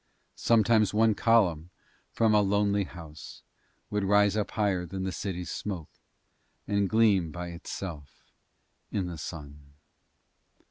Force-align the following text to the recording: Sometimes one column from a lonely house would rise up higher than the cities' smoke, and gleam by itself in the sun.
Sometimes 0.33 0.95
one 0.95 1.13
column 1.13 1.69
from 2.11 2.33
a 2.33 2.41
lonely 2.41 2.85
house 2.85 3.43
would 3.91 4.03
rise 4.03 4.35
up 4.35 4.49
higher 4.49 4.83
than 4.83 5.03
the 5.03 5.11
cities' 5.11 5.51
smoke, 5.51 5.91
and 6.67 6.89
gleam 6.89 7.29
by 7.31 7.49
itself 7.49 8.25
in 8.91 9.05
the 9.05 9.19
sun. 9.19 9.73